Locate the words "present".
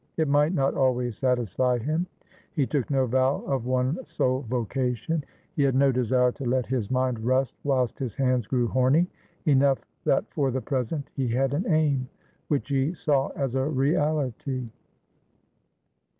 10.59-11.11